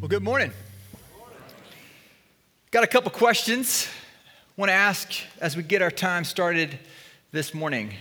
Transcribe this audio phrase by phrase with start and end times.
[0.00, 0.50] Well, good morning.
[2.70, 3.86] Got a couple questions.
[4.26, 6.78] I Want to ask as we get our time started
[7.32, 7.92] this morning.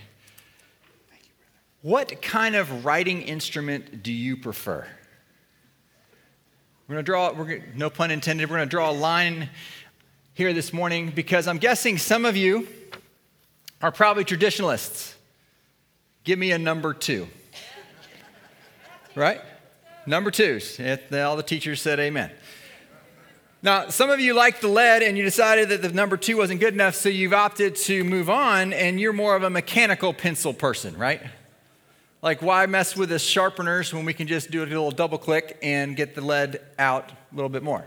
[1.81, 4.87] What kind of writing instrument do you prefer?
[6.87, 9.49] We're going to draw, we're no pun intended, we're going to draw a line
[10.33, 12.65] here this morning because I'm guessing some of you
[13.81, 15.15] are probably traditionalists.
[16.23, 17.27] Give me a number two.
[19.15, 19.41] Right?
[20.09, 20.79] Number twos.
[21.13, 22.31] All the teachers said amen.
[23.61, 26.61] Now, some of you like the lead and you decided that the number two wasn't
[26.61, 30.51] good enough, so you've opted to move on and you're more of a mechanical pencil
[30.51, 31.21] person, right?
[32.23, 35.59] Like, why mess with the sharpeners when we can just do a little double click
[35.61, 37.85] and get the lead out a little bit more?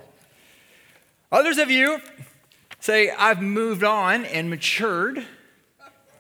[1.33, 1.99] Others of you
[2.79, 5.27] say, I've moved on and matured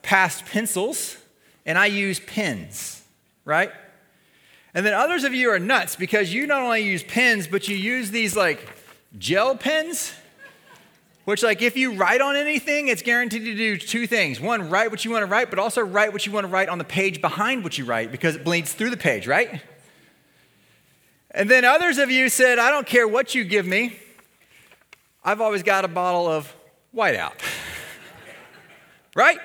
[0.02, 1.16] past pencils
[1.64, 3.04] and I use pens,
[3.44, 3.70] right?
[4.74, 7.76] And then others of you are nuts because you not only use pens, but you
[7.76, 8.66] use these like
[9.18, 10.12] gel pens,
[11.24, 14.40] which, like, if you write on anything, it's guaranteed to do two things.
[14.40, 16.68] One, write what you want to write, but also write what you want to write
[16.68, 19.60] on the page behind what you write because it bleeds through the page, right?
[21.30, 23.96] And then others of you said, I don't care what you give me,
[25.24, 26.52] I've always got a bottle of
[26.94, 27.34] whiteout.
[29.14, 29.38] right?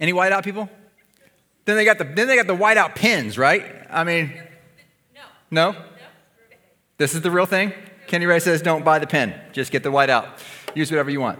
[0.00, 0.70] Any whiteout people?
[1.68, 3.62] Then they got the then they got the whiteout pens, right?
[3.90, 4.32] I mean,
[5.50, 5.74] no.
[5.74, 5.84] No.
[6.96, 7.74] This is the real thing.
[8.06, 9.38] Kenny Ray says, "Don't buy the pen.
[9.52, 10.30] Just get the whiteout.
[10.74, 11.38] Use whatever you want."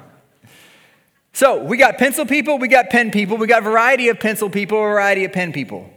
[1.33, 4.79] So we got pencil people, we got pen people, we got variety of pencil people,
[4.79, 5.91] variety of pen people.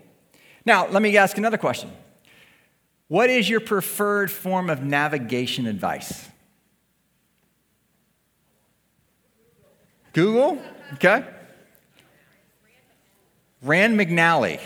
[0.66, 1.92] Now, let me ask another question.
[3.10, 6.30] What is your preferred form of navigation advice?
[10.14, 10.58] Google?
[10.94, 11.26] Okay.
[13.62, 14.60] Rand McNally.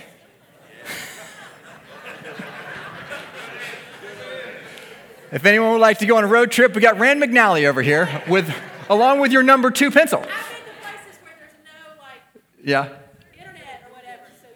[5.31, 7.81] if anyone would like to go on a road trip, we got Rand McNally over
[7.81, 8.53] here with,
[8.89, 10.21] along with your number two pencil.
[10.21, 12.21] No, like,
[12.63, 12.85] yeah.
[12.85, 12.93] So,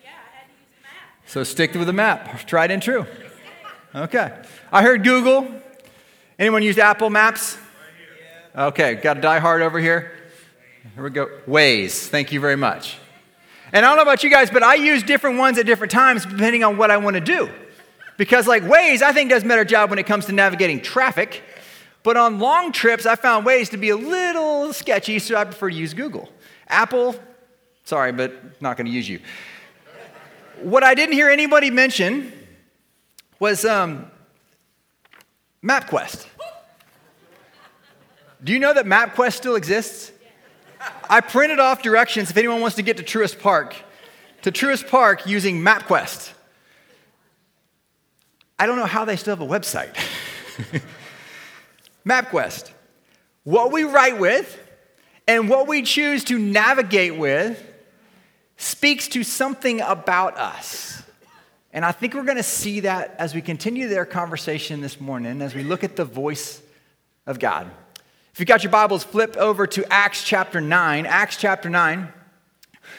[0.02, 0.10] yeah
[1.26, 2.46] so stick with the map.
[2.48, 3.06] Tried and true.
[3.94, 4.34] Okay.
[4.72, 5.50] I heard Google.
[6.38, 7.58] Anyone use Apple Maps?
[8.56, 10.14] Okay, got a die-hard over here.
[10.96, 11.28] Here we go.
[11.46, 12.08] Waze.
[12.08, 12.98] Thank you very much.
[13.72, 16.26] And I don't know about you guys, but I use different ones at different times
[16.26, 17.50] depending on what I want to do.
[18.18, 21.44] Because, like Waze, I think does a better job when it comes to navigating traffic.
[22.04, 25.70] But on long trips, I found Waze to be a little sketchy, so I prefer
[25.70, 26.30] to use Google.
[26.68, 27.16] Apple,
[27.84, 29.20] sorry, but not going to use you.
[30.62, 32.34] What I didn't hear anybody mention
[33.40, 34.12] was um,
[35.64, 36.26] MapQuest.
[38.44, 40.12] Do you know that MapQuest still exists?
[41.10, 43.76] I printed off directions if anyone wants to get to Truist Park,
[44.44, 46.32] to Truist Park using MapQuest.
[48.58, 49.96] I don't know how they still have a website.
[52.06, 52.72] MapQuest.
[53.44, 54.60] What we write with
[55.28, 57.64] and what we choose to navigate with
[58.58, 61.02] speaks to something about us.
[61.72, 65.42] And I think we're going to see that as we continue their conversation this morning,
[65.42, 66.62] as we look at the voice
[67.26, 67.70] of God.
[68.40, 71.06] If you've got your Bibles, flip over to Acts chapter 9.
[71.06, 72.08] Acts chapter 9.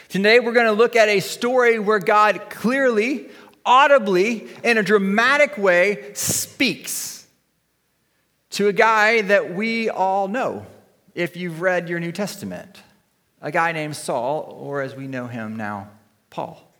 [0.07, 3.27] Today we're going to look at a story where God clearly,
[3.65, 7.25] audibly, in a dramatic way speaks
[8.51, 10.63] to a guy that we all know
[11.15, 12.83] if you've read your New Testament,
[13.41, 15.89] a guy named Saul, or as we know him now,
[16.29, 16.71] Paul.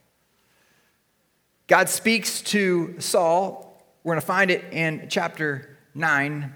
[1.65, 3.83] God speaks to Saul.
[4.03, 6.55] We're going to find it in chapter 9,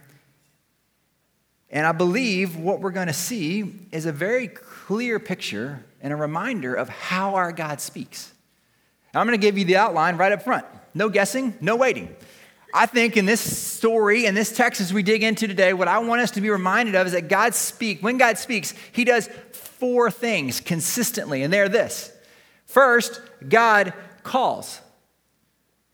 [1.69, 6.15] and I believe what we're going to see is a very clear picture and a
[6.15, 8.31] reminder of how our God speaks.
[9.13, 10.65] I'm going to give you the outline right up front.
[10.93, 12.13] No guessing, no waiting.
[12.73, 15.99] I think in this story and this text as we dig into today, what I
[15.99, 18.01] want us to be reminded of is that God speaks.
[18.01, 22.11] When God speaks, He does four things consistently, and they're this.
[22.65, 23.93] First, God
[24.23, 24.81] calls.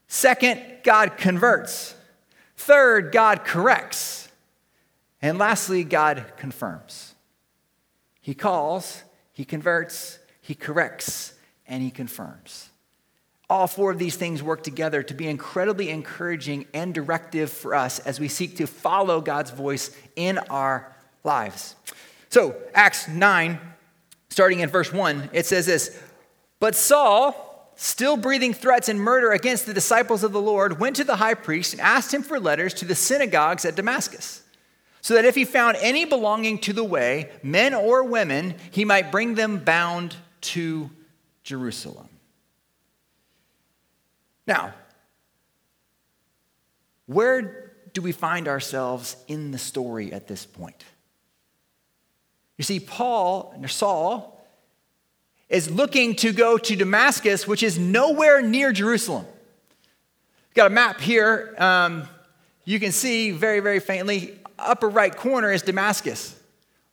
[0.08, 1.94] Second, God converts.
[2.58, 4.28] Third, God corrects.
[5.22, 7.14] And lastly, God confirms.
[8.22, 9.04] He calls,
[9.34, 11.34] He converts, He corrects,
[11.68, 12.70] and He confirms.
[13.50, 18.00] All four of these things work together to be incredibly encouraging and directive for us
[18.00, 21.76] as we seek to follow God's voice in our lives.
[22.30, 23.60] So, Acts 9,
[24.30, 26.02] starting in verse 1, it says this
[26.60, 31.04] But Saul, still breathing threats and murder against the disciples of the Lord, went to
[31.04, 34.44] the high priest and asked him for letters to the synagogues at Damascus
[35.02, 39.12] so that if he found any belonging to the way, men or women, he might
[39.12, 40.90] bring them bound to
[41.44, 42.08] Jerusalem.
[44.48, 44.74] Now,
[47.08, 50.86] where do we find ourselves in the story at this point?
[52.58, 54.40] You see, Paul, Saul,
[55.50, 59.26] is looking to go to Damascus, which is nowhere near Jerusalem.
[60.54, 61.56] Got a map here.
[61.58, 62.08] Um,
[62.64, 66.36] you can see very, very faintly, upper right corner is Damascus.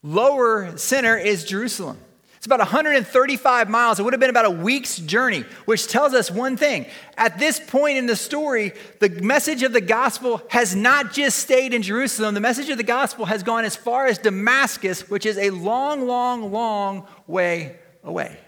[0.02, 1.98] Lower center is Jerusalem.
[2.38, 3.98] It's about 135 miles.
[3.98, 6.86] It would have been about a week's journey, which tells us one thing.
[7.16, 11.74] At this point in the story, the message of the gospel has not just stayed
[11.74, 15.36] in Jerusalem, the message of the gospel has gone as far as Damascus, which is
[15.36, 17.74] a long, long, long way
[18.04, 18.38] away.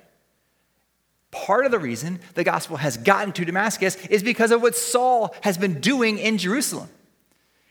[1.33, 5.35] Part of the reason the gospel has gotten to Damascus is because of what Saul
[5.41, 6.89] has been doing in Jerusalem.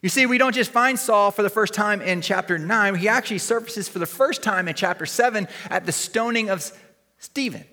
[0.01, 3.09] You see, we don't just find Saul for the first time in chapter 9, he
[3.09, 6.71] actually surfaces for the first time in chapter 7 at the stoning of
[7.17, 7.65] Stephen.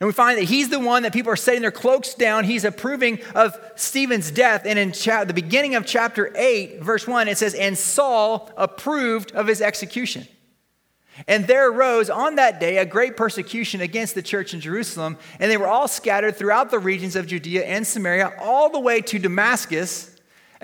[0.00, 2.44] And we find that he's the one that people are setting their cloaks down.
[2.44, 4.62] He's approving of Stephen's death.
[4.66, 9.32] And in cha- the beginning of chapter 8, verse 1, it says, And Saul approved
[9.32, 10.26] of his execution.
[11.28, 15.50] And there arose on that day a great persecution against the church in Jerusalem, and
[15.50, 19.18] they were all scattered throughout the regions of Judea and Samaria, all the way to
[19.20, 20.13] Damascus,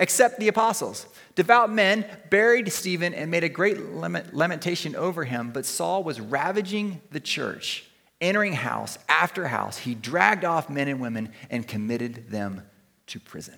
[0.01, 1.05] except the apostles.
[1.35, 6.99] Devout men buried Stephen and made a great lamentation over him, but Saul was ravaging
[7.11, 7.85] the church,
[8.19, 9.77] entering house after house.
[9.77, 12.63] He dragged off men and women and committed them
[13.07, 13.57] to prison.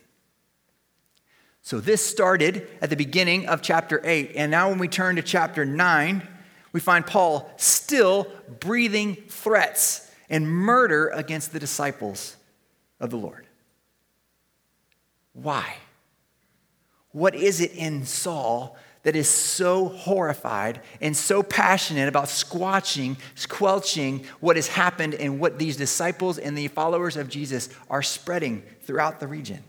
[1.62, 4.34] So this started at the beginning of chapter 8.
[4.36, 6.28] And now, when we turn to chapter 9,
[6.74, 8.28] we find Paul still
[8.60, 12.36] breathing threats and murder against the disciples
[13.00, 13.48] of the Lord.
[15.32, 15.78] Why?
[17.14, 24.26] What is it in Saul that is so horrified and so passionate about squashing, squelching
[24.40, 29.20] what has happened and what these disciples and the followers of Jesus are spreading throughout
[29.20, 29.64] the region?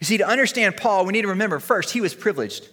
[0.00, 2.68] You see, to understand Paul, we need to remember first, he was privileged.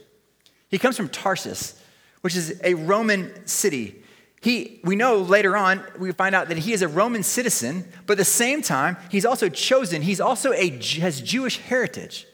[0.69, 1.79] He comes from Tarsus,
[2.21, 4.01] which is a Roman city.
[4.41, 8.13] He, we know later on, we find out that he is a Roman citizen, but
[8.13, 10.01] at the same time, he's also chosen.
[10.01, 10.69] He's also a,
[10.99, 12.27] has Jewish heritage.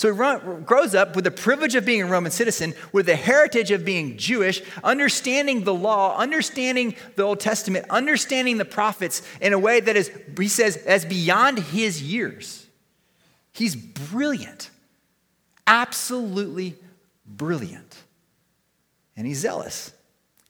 [0.00, 3.70] So he grows up with the privilege of being a Roman citizen, with the heritage
[3.70, 9.58] of being Jewish, understanding the law, understanding the Old Testament, understanding the prophets in a
[9.58, 12.66] way that is, he says, as beyond his years.
[13.52, 14.70] He's brilliant,
[15.66, 16.76] absolutely
[17.26, 17.98] brilliant.
[19.18, 19.92] And he's zealous.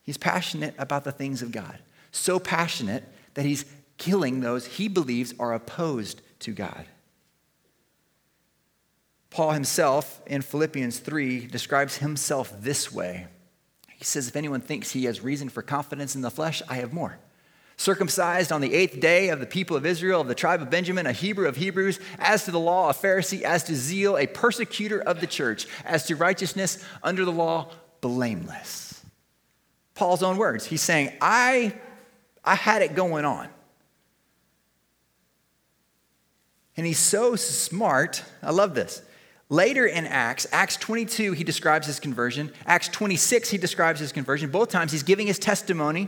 [0.03, 1.77] He's passionate about the things of God.
[2.13, 3.65] So passionate that he's
[3.97, 6.85] killing those he believes are opposed to God.
[9.31, 13.27] Paul himself in Philippians 3 describes himself this way.
[13.95, 16.91] He says, If anyone thinks he has reason for confidence in the flesh, I have
[16.91, 17.17] more.
[17.77, 21.07] Circumcised on the eighth day of the people of Israel, of the tribe of Benjamin,
[21.07, 24.99] a Hebrew of Hebrews, as to the law, a Pharisee, as to zeal, a persecutor
[25.01, 29.03] of the church, as to righteousness under the law, blameless.
[29.95, 30.65] Paul's own words.
[30.65, 31.73] He's saying, I,
[32.43, 33.47] I had it going on.
[36.75, 38.23] And he's so smart.
[38.43, 39.01] I love this.
[39.51, 42.53] Later in Acts, Acts 22, he describes his conversion.
[42.65, 44.49] Acts 26, he describes his conversion.
[44.49, 46.07] Both times, he's giving his testimony.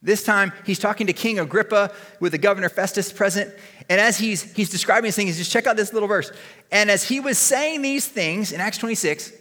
[0.00, 3.54] This time, he's talking to King Agrippa with the governor Festus present.
[3.90, 6.32] And as he's, he's describing these things, just check out this little verse.
[6.72, 9.34] And as he was saying these things in Acts 26,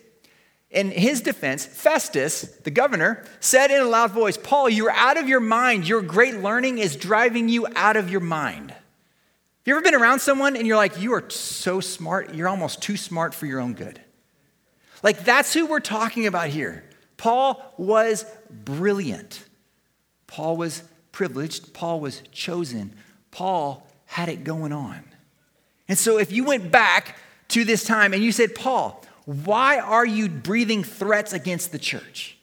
[0.70, 5.30] in his defense, Festus, the governor, said in a loud voice, Paul, you're out of
[5.30, 5.88] your mind.
[5.88, 8.76] Your great learning is driving you out of your mind.
[9.70, 12.98] You ever been around someone and you're like, you are so smart, you're almost too
[12.98, 14.02] smart for your own good?
[15.04, 16.84] Like, that's who we're talking about here.
[17.18, 19.48] Paul was brilliant.
[20.26, 21.76] Paul was privileged.
[21.76, 22.96] Paul was chosen.
[23.30, 25.04] Paul had it going on.
[25.88, 30.04] And so, if you went back to this time and you said, Paul, why are
[30.04, 32.39] you breathing threats against the church?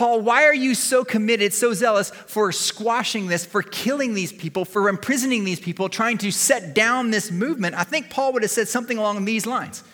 [0.00, 4.64] Paul, why are you so committed, so zealous for squashing this, for killing these people,
[4.64, 7.74] for imprisoning these people, trying to set down this movement?
[7.74, 9.84] I think Paul would have said something along these lines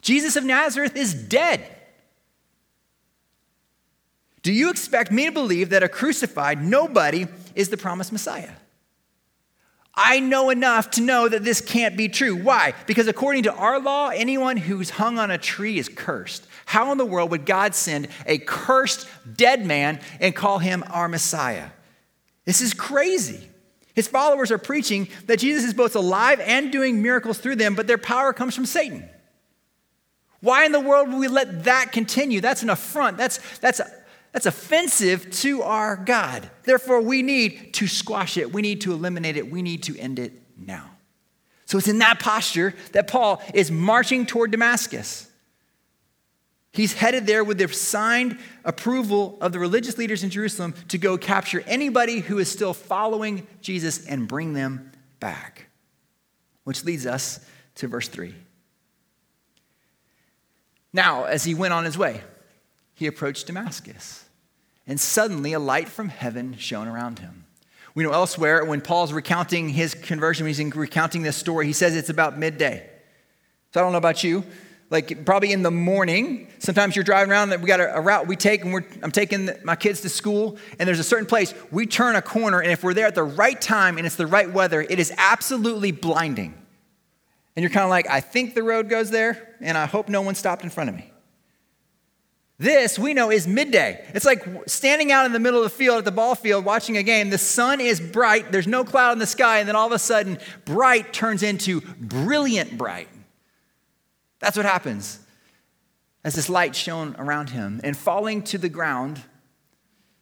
[0.00, 1.62] Jesus of Nazareth is dead.
[4.42, 8.52] Do you expect me to believe that a crucified nobody is the promised Messiah?
[9.94, 12.36] I know enough to know that this can't be true.
[12.36, 12.74] Why?
[12.86, 16.46] Because according to our law, anyone who's hung on a tree is cursed.
[16.66, 21.08] How in the world would God send a cursed dead man and call him our
[21.08, 21.70] Messiah?
[22.44, 23.48] This is crazy.
[23.94, 27.86] His followers are preaching that Jesus is both alive and doing miracles through them, but
[27.86, 29.08] their power comes from Satan.
[30.40, 32.40] Why in the world would we let that continue?
[32.40, 33.18] That's an affront.
[33.18, 33.80] That's, that's
[34.32, 36.48] that's offensive to our God.
[36.62, 38.52] Therefore, we need to squash it.
[38.52, 39.50] We need to eliminate it.
[39.50, 40.90] We need to end it now.
[41.66, 45.28] So it's in that posture that Paul is marching toward Damascus.
[46.72, 51.18] He's headed there with the signed approval of the religious leaders in Jerusalem to go
[51.18, 55.66] capture anybody who is still following Jesus and bring them back.
[56.64, 57.40] Which leads us
[57.76, 58.34] to verse 3.
[60.92, 62.20] Now, as he went on his way,
[63.00, 64.26] he approached Damascus,
[64.86, 67.46] and suddenly a light from heaven shone around him.
[67.94, 71.96] We know elsewhere when Paul's recounting his conversion, when he's recounting this story, he says
[71.96, 72.86] it's about midday.
[73.72, 74.44] So I don't know about you,
[74.90, 76.48] like probably in the morning.
[76.58, 77.48] Sometimes you're driving around.
[77.48, 80.86] We got a, a route we take, and I'm taking my kids to school, and
[80.86, 83.58] there's a certain place we turn a corner, and if we're there at the right
[83.58, 86.52] time and it's the right weather, it is absolutely blinding.
[87.56, 90.20] And you're kind of like, I think the road goes there, and I hope no
[90.20, 91.10] one stopped in front of me.
[92.60, 94.04] This we know is midday.
[94.12, 96.98] It's like standing out in the middle of the field at the ball field watching
[96.98, 97.30] a game.
[97.30, 99.98] The sun is bright, there's no cloud in the sky, and then all of a
[99.98, 103.08] sudden, bright turns into brilliant bright.
[104.40, 105.20] That's what happens
[106.22, 107.80] as this light shone around him.
[107.82, 109.22] And falling to the ground,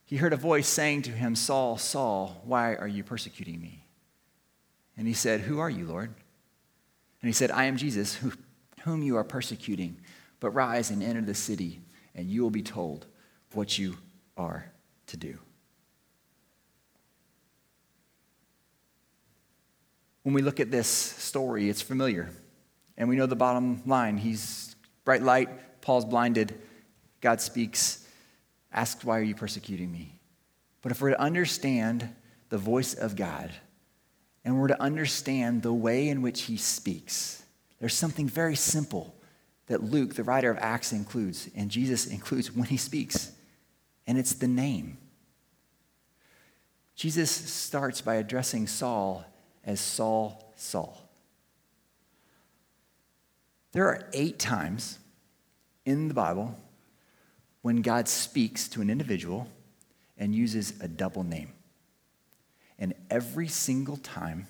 [0.05, 3.85] he heard a voice saying to him, Saul, Saul, why are you persecuting me?
[4.97, 6.15] And he said, Who are you, Lord?
[7.21, 8.21] And he said, I am Jesus,
[8.83, 9.97] whom you are persecuting.
[10.39, 11.81] But rise and enter the city,
[12.19, 13.07] and you will be told
[13.55, 13.97] what you
[14.37, 14.71] are
[15.07, 15.39] to do.
[20.25, 22.31] When we look at this story, it's familiar.
[22.97, 24.19] And we know the bottom line.
[24.19, 26.61] He's bright light, Paul's blinded,
[27.21, 28.05] God speaks,
[28.73, 30.19] asks, Why are you persecuting me?
[30.83, 32.09] But if we're to understand
[32.49, 33.53] the voice of God,
[34.45, 37.45] and we're to understand the way in which he speaks,
[37.79, 39.15] there's something very simple
[39.69, 43.33] that Luke, the writer of Acts, includes, and Jesus includes when he speaks,
[44.07, 44.99] and it's the name.
[46.97, 49.25] Jesus starts by addressing Saul
[49.65, 51.09] as Saul, Saul.
[53.73, 54.99] There are eight times
[55.85, 56.59] in the Bible
[57.63, 59.47] when God speaks to an individual
[60.17, 61.53] and uses a double name.
[62.79, 64.47] And every single time,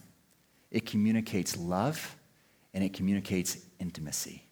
[0.71, 2.17] it communicates love
[2.73, 4.48] and it communicates intimacy.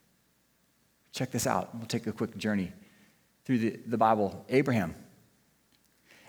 [1.17, 1.75] Check this out.
[1.75, 2.73] We'll take a quick journey
[3.47, 4.45] through the, the Bible.
[4.51, 4.95] Abraham.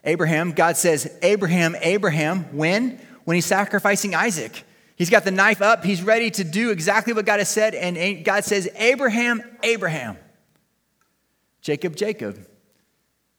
[0.06, 2.98] Abraham, God says, Abraham, Abraham, when?
[3.26, 4.64] When he's sacrificing Isaac.
[4.96, 5.84] He's got the knife up.
[5.84, 7.76] He's ready to do exactly what God has said.
[7.76, 10.18] And God says, Abraham, Abraham.
[11.60, 12.48] Jacob, Jacob.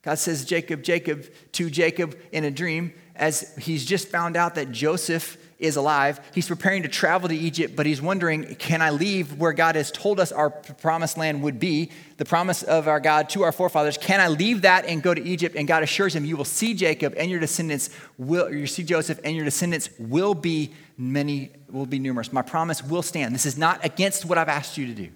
[0.02, 4.72] God says, Jacob, Jacob to Jacob in a dream as he's just found out that
[4.72, 6.20] Joseph is alive.
[6.32, 9.90] He's preparing to travel to Egypt, but he's wondering, can I leave where God has
[9.90, 13.98] told us our promised land would be, the promise of our God to our forefathers?
[13.98, 15.56] Can I leave that and go to Egypt?
[15.56, 19.18] And God assures him, you will see Jacob and your descendants will, you see Joseph
[19.24, 22.32] and your descendants will be many, will be numerous.
[22.32, 23.34] My promise will stand.
[23.34, 25.10] This is not against what I've asked you to do.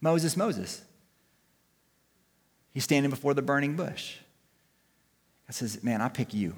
[0.00, 0.82] Moses, Moses.
[2.72, 4.18] He's standing before the burning bush.
[5.48, 6.54] God says, Man, I pick you.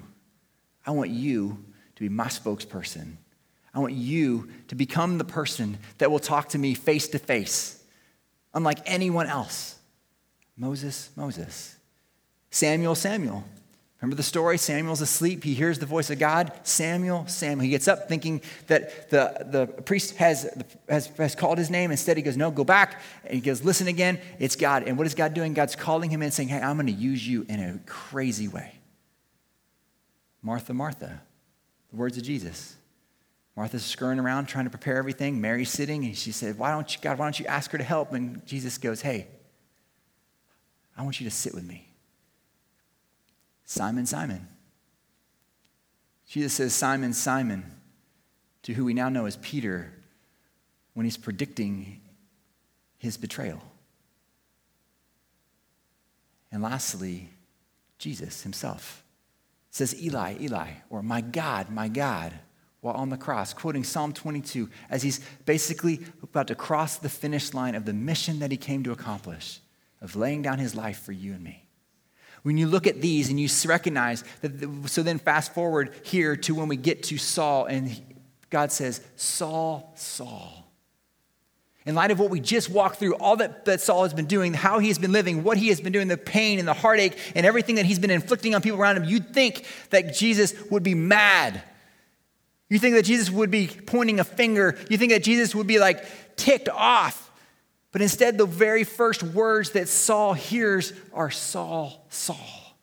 [0.85, 1.63] I want you
[1.95, 3.17] to be my spokesperson.
[3.73, 7.83] I want you to become the person that will talk to me face to face,
[8.53, 9.79] unlike anyone else.
[10.55, 11.75] Moses, Moses.
[12.51, 13.43] Samuel, Samuel.
[13.99, 14.57] Remember the story?
[14.57, 15.45] Samuel's asleep.
[15.45, 16.51] He hears the voice of God.
[16.63, 17.63] Samuel, Samuel.
[17.63, 20.45] He gets up thinking that the, the priest has,
[20.89, 21.89] has, has called his name.
[21.89, 23.01] Instead, he goes, No, go back.
[23.23, 24.19] And he goes, Listen again.
[24.39, 24.83] It's God.
[24.83, 25.53] And what is God doing?
[25.53, 28.73] God's calling him in saying, Hey, I'm going to use you in a crazy way.
[30.43, 31.21] Martha, Martha,
[31.89, 32.75] the words of Jesus.
[33.55, 35.39] Martha's scurrying around trying to prepare everything.
[35.39, 37.83] Mary's sitting, and she said, Why don't you, God, why don't you ask her to
[37.83, 38.11] help?
[38.11, 39.27] And Jesus goes, Hey,
[40.97, 41.87] I want you to sit with me.
[43.63, 44.47] Simon, Simon.
[46.27, 47.63] Jesus says, Simon, Simon,
[48.63, 49.93] to who we now know as Peter,
[50.93, 52.01] when he's predicting
[52.97, 53.61] his betrayal.
[56.51, 57.29] And lastly,
[57.97, 59.02] Jesus himself
[59.73, 62.31] says, Eli, Eli, or my God, my God,
[62.81, 67.55] while on the cross, quoting Psalm 22 as he's basically about to cross the finish
[67.55, 69.61] line of the mission that he came to accomplish
[69.99, 71.65] of laying down his life for you and me.
[72.43, 76.53] When you look at these and you recognize that, so then fast forward here to
[76.53, 77.99] when we get to Saul, and
[78.51, 80.62] God says, Saul, Saul
[81.85, 84.53] in light of what we just walked through, all that, that Saul has been doing,
[84.53, 87.17] how he has been living, what he has been doing, the pain and the heartache
[87.35, 90.83] and everything that he's been inflicting on people around him, you'd think that Jesus would
[90.83, 91.61] be mad.
[92.69, 94.77] You think that Jesus would be pointing a finger.
[94.89, 97.31] You think that Jesus would be like ticked off.
[97.91, 102.75] But instead, the very first words that Saul hears are Saul, Saul,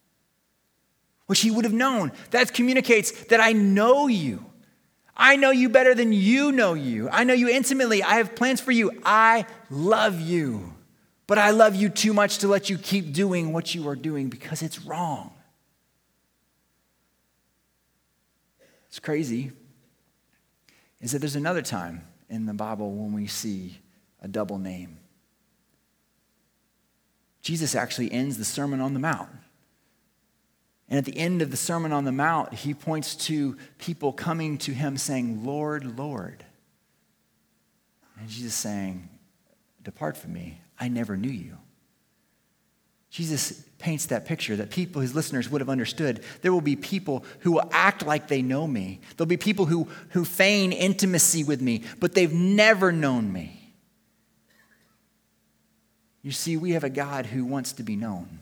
[1.26, 2.12] which he would have known.
[2.30, 4.49] That communicates that I know you.
[5.22, 7.10] I know you better than you know you.
[7.10, 8.02] I know you intimately.
[8.02, 8.90] I have plans for you.
[9.04, 10.72] I love you.
[11.26, 14.30] But I love you too much to let you keep doing what you are doing
[14.30, 15.32] because it's wrong.
[18.88, 19.52] It's crazy
[21.02, 23.78] is that there's another time in the Bible when we see
[24.22, 24.98] a double name.
[27.42, 29.28] Jesus actually ends the Sermon on the Mount.
[30.90, 34.58] And at the end of the Sermon on the Mount, he points to people coming
[34.58, 36.44] to him saying, Lord, Lord.
[38.18, 39.08] And Jesus saying,
[39.82, 41.56] Depart from me, I never knew you.
[43.08, 46.22] Jesus paints that picture that people, his listeners, would have understood.
[46.42, 49.00] There will be people who will act like they know me.
[49.16, 53.74] There'll be people who, who feign intimacy with me, but they've never known me.
[56.22, 58.40] You see, we have a God who wants to be known.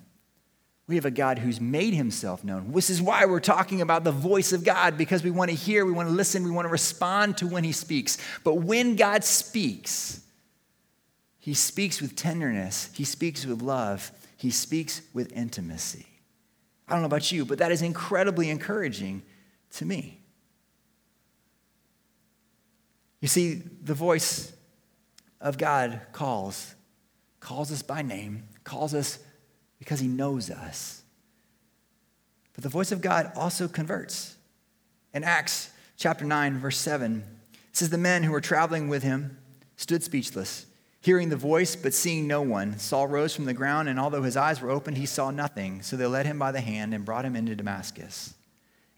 [0.88, 2.72] We have a God who's made himself known.
[2.72, 5.84] This is why we're talking about the voice of God, because we want to hear,
[5.84, 8.16] we want to listen, we want to respond to when he speaks.
[8.42, 10.22] But when God speaks,
[11.38, 16.06] he speaks with tenderness, he speaks with love, he speaks with intimacy.
[16.88, 19.22] I don't know about you, but that is incredibly encouraging
[19.74, 20.20] to me.
[23.20, 24.54] You see, the voice
[25.38, 26.74] of God calls,
[27.40, 29.18] calls us by name, calls us
[29.88, 31.00] because he knows us.
[32.52, 34.36] But the voice of God also converts.
[35.14, 39.38] In Acts chapter 9, verse 7, it says, The men who were traveling with him
[39.76, 40.66] stood speechless
[41.00, 44.36] Hearing the voice, but seeing no one, Saul rose from the ground, and although his
[44.36, 45.80] eyes were opened, he saw nothing.
[45.80, 48.34] So they led him by the hand and brought him into Damascus.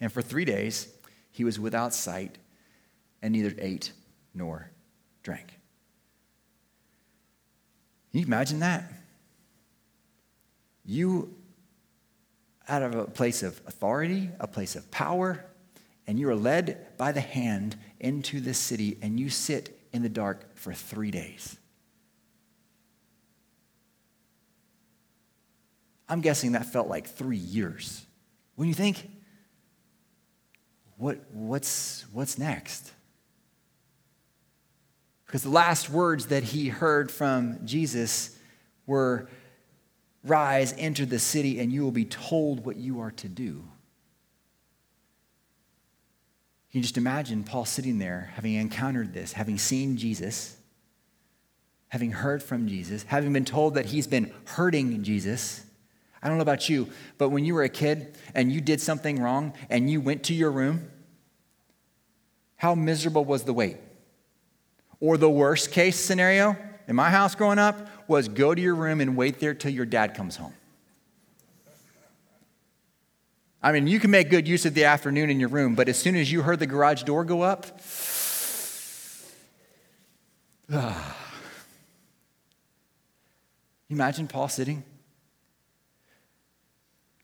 [0.01, 0.89] And for three days
[1.31, 2.39] he was without sight
[3.23, 3.93] and neither ate
[4.35, 4.73] nor
[5.23, 5.55] drank.
[8.11, 8.91] Can you imagine that?
[10.91, 11.33] You,
[12.69, 15.45] out of a place of authority, a place of power,
[16.09, 20.09] and you are led by the hand into this city, and you sit in the
[20.09, 21.57] dark for three days.
[26.09, 28.05] I'm guessing that felt like three years.
[28.57, 29.09] When you think,
[30.97, 32.91] what, what's, what's next?
[35.25, 38.37] Because the last words that he heard from Jesus
[38.87, 39.29] were,
[40.23, 43.65] Rise, enter the city, and you will be told what you are to do.
[46.71, 50.57] You just imagine Paul sitting there, having encountered this, having seen Jesus,
[51.89, 55.65] having heard from Jesus, having been told that he's been hurting Jesus
[56.23, 59.21] I don't know about you, but when you were a kid and you did something
[59.23, 60.91] wrong and you went to your room,
[62.57, 63.79] how miserable was the wait?
[65.01, 66.57] Or the worst case scenario
[66.87, 69.87] in my house growing up was go to your room and wait there till your
[69.87, 70.53] dad comes home.
[73.63, 75.99] I mean, you can make good use of the afternoon in your room, but as
[75.99, 77.67] soon as you heard the garage door go up,
[80.73, 81.17] ah.
[83.89, 84.85] Imagine Paul sitting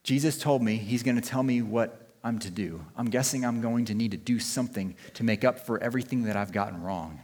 [0.07, 2.81] Jesus told me he's going to tell me what I'm to do.
[2.97, 6.37] I'm guessing I'm going to need to do something to make up for everything that
[6.37, 7.21] I've gotten wrong.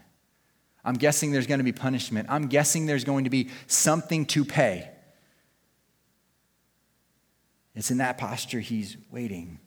[0.84, 2.28] I'm guessing there's going to be punishment.
[2.30, 4.88] I'm guessing there's going to be something to pay.
[7.74, 9.58] It's in that posture he's waiting.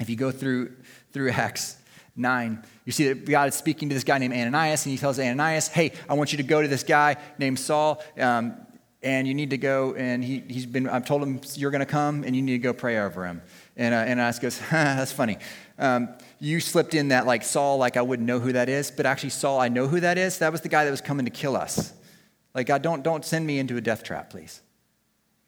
[0.00, 0.74] If you go through,
[1.12, 1.76] through Acts
[2.16, 5.18] 9, you see that God is speaking to this guy named Ananias, and he tells
[5.18, 8.02] Ananias, Hey, I want you to go to this guy named Saul.
[8.18, 8.56] Um,
[9.02, 11.86] and you need to go and he, he's been i've told him you're going to
[11.86, 13.42] come and you need to go pray over him
[13.76, 15.36] and, uh, Ananias goes that's funny
[15.78, 16.08] um,
[16.40, 19.30] you slipped in that like saul like i wouldn't know who that is but actually
[19.30, 21.56] saul i know who that is that was the guy that was coming to kill
[21.56, 21.92] us
[22.54, 24.60] like god don't, don't send me into a death trap please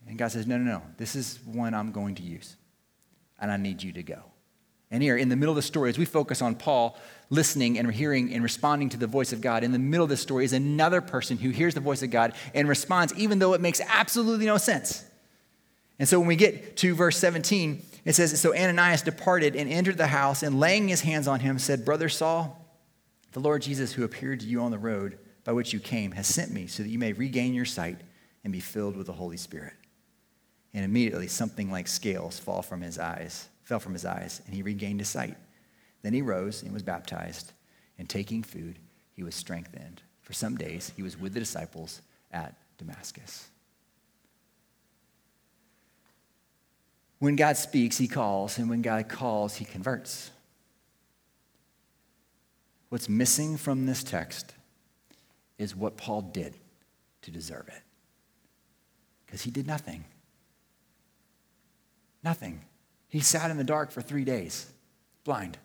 [0.06, 2.56] and god says no no no this is one i'm going to use
[3.40, 4.22] and i need you to go
[4.90, 6.96] and here in the middle of the story as we focus on paul
[7.30, 9.64] listening and hearing and responding to the voice of God.
[9.64, 12.34] In the middle of the story is another person who hears the voice of God
[12.54, 15.04] and responds, even though it makes absolutely no sense.
[15.98, 19.98] And so when we get to verse 17, it says So Ananias departed and entered
[19.98, 22.64] the house, and laying his hands on him, said, Brother Saul,
[23.32, 26.26] the Lord Jesus, who appeared to you on the road by which you came, has
[26.26, 28.00] sent me so that you may regain your sight
[28.44, 29.74] and be filled with the Holy Spirit.
[30.72, 34.62] And immediately something like scales fall from his eyes, fell from his eyes, and he
[34.62, 35.36] regained his sight.
[36.02, 37.52] Then he rose and was baptized,
[37.98, 38.78] and taking food,
[39.14, 40.02] he was strengthened.
[40.20, 43.48] For some days, he was with the disciples at Damascus.
[47.18, 50.30] When God speaks, he calls, and when God calls, he converts.
[52.88, 54.52] What's missing from this text
[55.58, 56.54] is what Paul did
[57.22, 57.82] to deserve it.
[59.24, 60.04] Because he did nothing.
[62.22, 62.60] Nothing.
[63.08, 64.66] He sat in the dark for three days,
[65.24, 65.58] blind.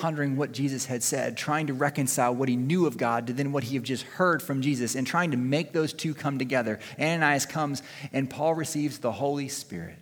[0.00, 3.52] pondering what Jesus had said, trying to reconcile what he knew of God to then
[3.52, 6.80] what he had just heard from Jesus, and trying to make those two come together.
[6.98, 7.82] Ananias comes,
[8.12, 9.98] and Paul receives the Holy Spirit.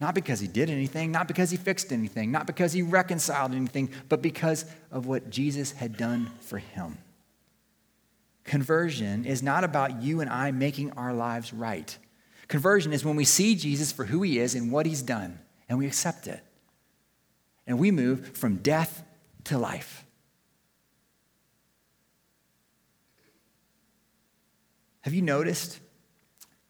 [0.00, 3.90] Not because he did anything, not because he fixed anything, not because he reconciled anything,
[4.08, 6.96] but because of what Jesus had done for him.
[8.44, 11.96] Conversion is not about you and I making our lives right.
[12.48, 15.78] Conversion is when we see Jesus for who he is and what he's done, and
[15.78, 16.40] we accept it.
[17.66, 19.04] And we move from death
[19.44, 20.04] to life.
[25.02, 25.78] Have you noticed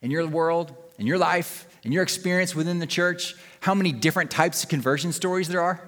[0.03, 4.31] in your world, in your life, in your experience within the church, how many different
[4.31, 5.83] types of conversion stories there are?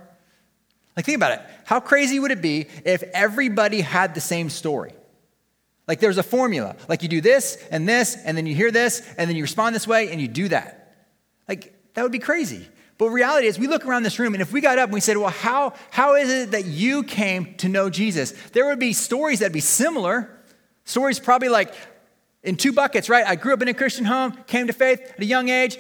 [0.97, 1.43] Like, think about it.
[1.67, 4.95] How crazy would it be if everybody had the same story?
[5.87, 6.77] Like, there's a formula.
[6.89, 9.75] Like, you do this and this, and then you hear this, and then you respond
[9.75, 10.95] this way, and you do that.
[11.47, 12.67] Like, that would be crazy.
[12.97, 15.01] But reality is, we look around this room, and if we got up and we
[15.01, 18.33] said, Well, how, how is it that you came to know Jesus?
[18.53, 20.39] There would be stories that'd be similar.
[20.85, 21.75] Stories probably like,
[22.45, 23.25] in two buckets, right?
[23.25, 25.79] I grew up in a Christian home, came to faith at a young age,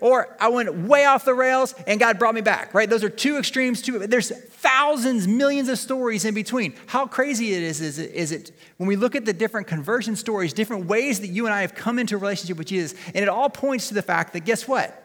[0.00, 2.88] or I went way off the rails and God brought me back, right?
[2.88, 3.80] Those are two extremes.
[3.80, 6.74] Two, there's thousands, millions of stories in between.
[6.86, 10.16] How crazy it is, is it, is it when we look at the different conversion
[10.16, 13.16] stories, different ways that you and I have come into a relationship with Jesus, and
[13.16, 15.02] it all points to the fact that guess what?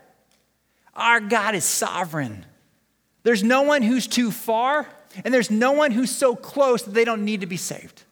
[0.94, 2.46] Our God is sovereign.
[3.24, 4.90] There's no one who's too far,
[5.24, 8.04] and there's no one who's so close that they don't need to be saved.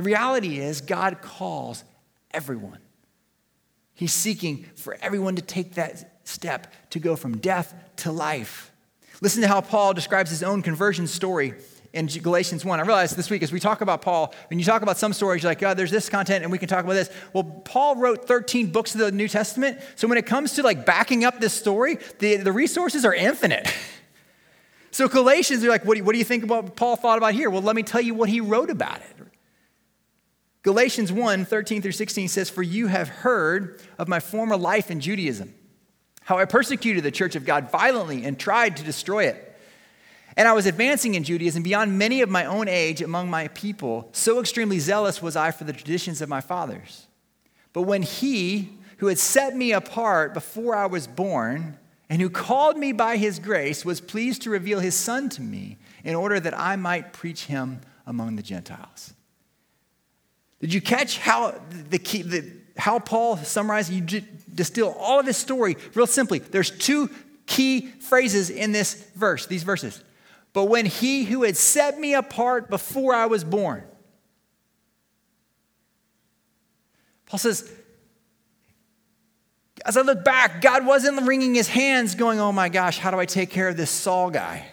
[0.00, 1.84] The reality is, God calls
[2.30, 2.78] everyone.
[3.92, 8.72] He's seeking for everyone to take that step to go from death to life.
[9.20, 11.52] Listen to how Paul describes his own conversion story
[11.92, 12.80] in Galatians 1.
[12.80, 15.42] I realize this week as we talk about Paul, when you talk about some stories,
[15.42, 17.10] you're like, oh, there's this content and we can talk about this.
[17.34, 19.80] Well, Paul wrote 13 books of the New Testament.
[19.96, 23.70] So when it comes to like backing up this story, the, the resources are infinite.
[24.92, 27.34] so Galatians, you're like, what do, you, what do you think about Paul thought about
[27.34, 27.50] here?
[27.50, 29.20] Well, let me tell you what he wrote about it.
[30.62, 35.00] Galatians 1 13 through 16 says, For you have heard of my former life in
[35.00, 35.54] Judaism,
[36.22, 39.46] how I persecuted the church of God violently and tried to destroy it.
[40.36, 44.08] And I was advancing in Judaism beyond many of my own age among my people.
[44.12, 47.06] So extremely zealous was I for the traditions of my fathers.
[47.72, 52.76] But when he, who had set me apart before I was born, and who called
[52.76, 56.58] me by his grace, was pleased to reveal his son to me in order that
[56.58, 59.14] I might preach him among the Gentiles.
[60.60, 61.54] Did you catch how
[61.88, 63.90] the key, the, how Paul summarized?
[63.90, 64.02] You
[64.54, 66.38] distill all of his story real simply.
[66.38, 67.10] There's two
[67.46, 70.02] key phrases in this verse, these verses.
[70.52, 73.84] But when he who had set me apart before I was born,
[77.26, 77.70] Paul says,
[79.84, 83.18] as I look back, God wasn't wringing his hands going, oh my gosh, how do
[83.18, 84.66] I take care of this Saul guy?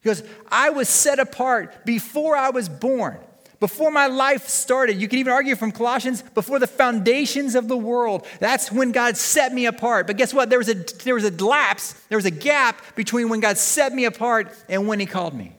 [0.00, 3.18] He goes, I was set apart before I was born.
[3.60, 7.76] Before my life started, you can even argue from Colossians, before the foundations of the
[7.76, 10.06] world, that's when God set me apart.
[10.06, 10.48] But guess what?
[10.48, 13.92] There was a, there was a lapse, there was a gap between when God set
[13.92, 15.56] me apart and when He called me.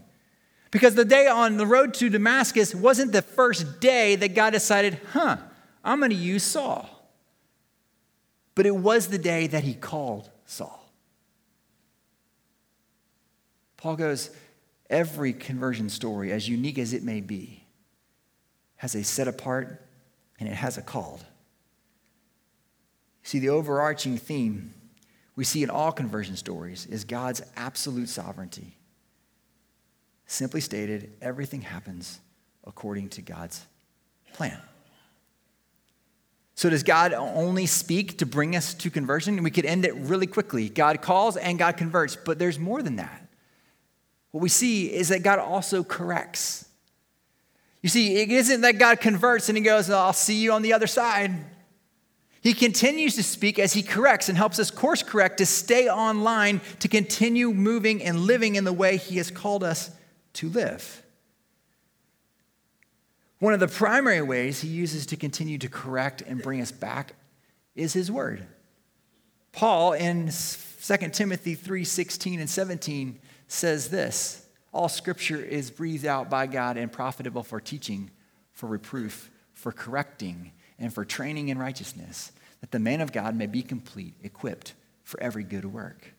[0.71, 5.01] Because the day on the road to Damascus wasn't the first day that God decided,
[5.12, 5.38] huh,
[5.83, 6.89] I'm going to use Saul.
[8.55, 10.89] But it was the day that He called Saul.
[13.75, 14.29] Paul goes,
[14.89, 17.63] every conversion story, as unique as it may be,
[18.79, 19.85] has a set apart
[20.39, 21.23] and it has a called.
[23.23, 24.73] See, the overarching theme
[25.35, 28.77] we see in all conversion stories is God's absolute sovereignty.
[30.25, 32.19] Simply stated, everything happens
[32.65, 33.65] according to God's
[34.31, 34.59] plan.
[36.55, 39.43] So, does God only speak to bring us to conversion?
[39.43, 40.69] We could end it really quickly.
[40.69, 43.27] God calls and God converts, but there's more than that.
[44.31, 46.68] What we see is that God also corrects.
[47.81, 50.73] You see, it isn't that God converts and he goes, I'll see you on the
[50.73, 51.31] other side.
[52.41, 56.61] He continues to speak as he corrects and helps us course correct to stay online,
[56.79, 59.91] to continue moving and living in the way he has called us
[60.33, 61.03] to live.
[63.39, 67.13] One of the primary ways he uses to continue to correct and bring us back
[67.75, 68.45] is his word.
[69.51, 76.29] Paul in 2 Timothy 3 16 and 17 says this all scripture is breathed out
[76.29, 78.12] by God and profitable for teaching,
[78.51, 83.47] for reproof, for correcting, and for training in righteousness, that the man of God may
[83.47, 86.13] be complete, equipped for every good work.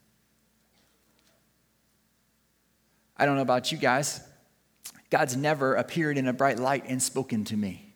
[3.16, 4.20] I don't know about you guys.
[5.10, 7.92] God's never appeared in a bright light and spoken to me.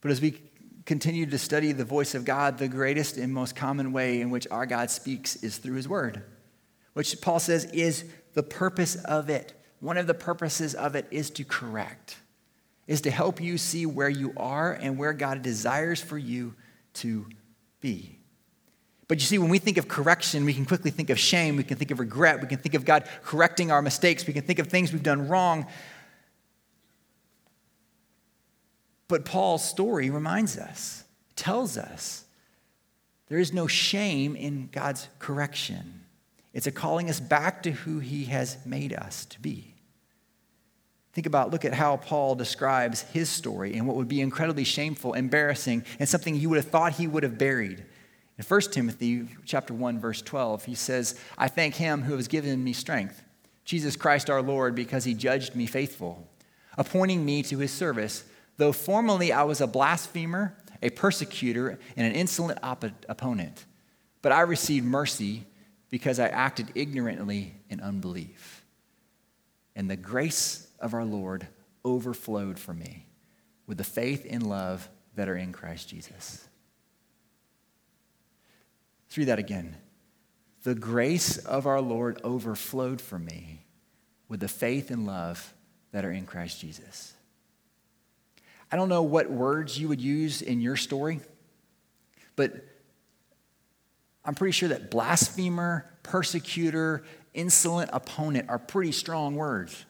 [0.00, 0.40] But as we
[0.86, 4.46] continue to study the voice of God, the greatest and most common way in which
[4.50, 6.22] our God speaks is through his word,
[6.92, 9.52] which Paul says is the purpose of it.
[9.80, 12.16] One of the purposes of it is to correct,
[12.86, 16.54] is to help you see where you are and where God desires for you
[16.94, 17.26] to
[17.80, 18.18] be.
[19.08, 21.64] But you see, when we think of correction, we can quickly think of shame, we
[21.64, 24.58] can think of regret, we can think of God correcting our mistakes, we can think
[24.58, 25.66] of things we've done wrong.
[29.08, 31.04] But Paul's story reminds us,
[31.36, 32.24] tells us,
[33.28, 36.01] there is no shame in God's correction.
[36.52, 39.74] It's a calling us back to who he has made us to be.
[41.12, 45.12] Think about, look at how Paul describes his story and what would be incredibly shameful,
[45.12, 47.84] embarrassing, and something you would have thought he would have buried.
[48.38, 52.64] In 1 Timothy chapter 1, verse 12, he says, I thank him who has given
[52.64, 53.22] me strength,
[53.64, 56.26] Jesus Christ our Lord, because he judged me faithful,
[56.78, 58.24] appointing me to his service
[58.56, 63.66] Though formerly I was a blasphemer, a persecutor, and an insolent op- opponent,
[64.20, 65.44] but I received mercy
[65.92, 68.64] because I acted ignorantly in unbelief.
[69.76, 71.46] And the grace of our Lord
[71.84, 73.04] overflowed for me
[73.66, 76.48] with the faith and love that are in Christ Jesus.
[79.04, 79.76] Let's read that again.
[80.62, 83.66] The grace of our Lord overflowed for me
[84.28, 85.52] with the faith and love
[85.90, 87.12] that are in Christ Jesus.
[88.70, 91.20] I don't know what words you would use in your story,
[92.34, 92.64] but
[94.24, 97.04] I'm pretty sure that blasphemer, persecutor,
[97.34, 99.84] insolent opponent are pretty strong words.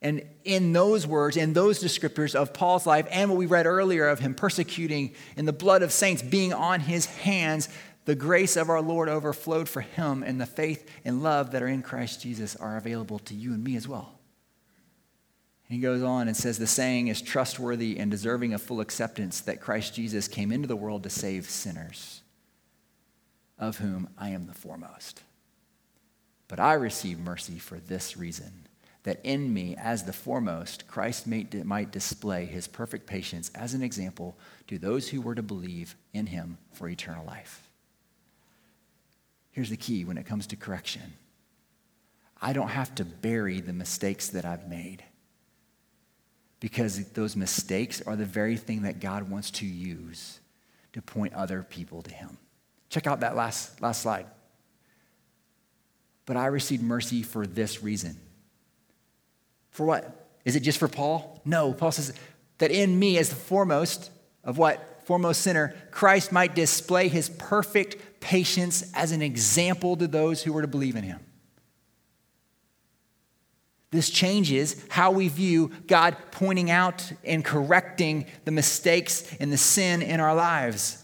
[0.00, 4.08] And in those words, in those descriptors of Paul's life, and what we read earlier
[4.08, 7.68] of him persecuting in the blood of saints being on his hands,
[8.04, 11.68] the grace of our Lord overflowed for him, and the faith and love that are
[11.68, 14.18] in Christ Jesus are available to you and me as well.
[15.68, 19.60] He goes on and says, The saying is trustworthy and deserving of full acceptance that
[19.60, 22.22] Christ Jesus came into the world to save sinners,
[23.58, 25.22] of whom I am the foremost.
[26.48, 28.66] But I receive mercy for this reason
[29.04, 34.36] that in me, as the foremost, Christ might display his perfect patience as an example
[34.66, 37.68] to those who were to believe in him for eternal life.
[39.50, 41.14] Here's the key when it comes to correction
[42.40, 45.02] I don't have to bury the mistakes that I've made
[46.60, 50.40] because those mistakes are the very thing that God wants to use
[50.92, 52.36] to point other people to Him.
[52.88, 54.26] Check out that last, last slide.
[56.26, 58.16] But I received mercy for this reason.
[59.70, 60.28] For what?
[60.44, 61.40] Is it just for Paul?
[61.44, 61.72] No.
[61.72, 62.12] Paul says
[62.58, 64.10] that in me, as the foremost
[64.44, 64.84] of what?
[65.04, 70.60] Foremost sinner, Christ might display his perfect patience as an example to those who were
[70.60, 71.20] to believe in him.
[73.90, 80.02] This changes how we view God pointing out and correcting the mistakes and the sin
[80.02, 81.02] in our lives.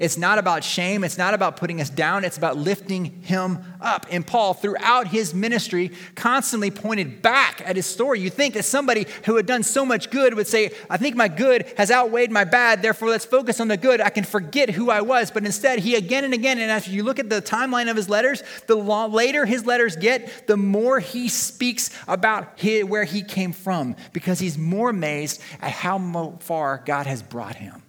[0.00, 1.04] It's not about shame.
[1.04, 2.24] It's not about putting us down.
[2.24, 4.06] It's about lifting him up.
[4.10, 8.18] And Paul, throughout his ministry, constantly pointed back at his story.
[8.18, 11.28] You think that somebody who had done so much good would say, I think my
[11.28, 14.00] good has outweighed my bad, therefore let's focus on the good.
[14.00, 15.30] I can forget who I was.
[15.30, 18.08] But instead, he again and again, and after you look at the timeline of his
[18.08, 23.96] letters, the later his letters get, the more he speaks about where he came from
[24.14, 27.82] because he's more amazed at how far God has brought him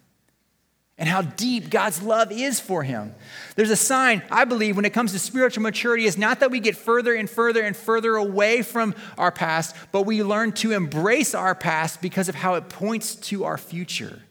[0.97, 3.15] and how deep God's love is for him.
[3.55, 6.59] There's a sign, I believe, when it comes to spiritual maturity, is not that we
[6.59, 11.33] get further and further and further away from our past, but we learn to embrace
[11.33, 14.21] our past because of how it points to our future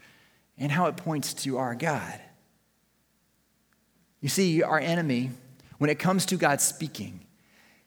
[0.59, 2.21] and how it points to our God.
[4.21, 5.31] You see, our enemy,
[5.79, 7.21] when it comes to God speaking,